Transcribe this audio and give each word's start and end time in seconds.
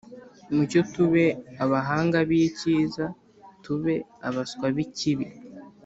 mucyo 0.53 0.79
tube 0.93 1.25
abahanga 1.63 2.17
b’icyiza, 2.29 3.05
tube 3.63 3.93
abaswa 4.27 4.65
b’ikibi 4.75 5.27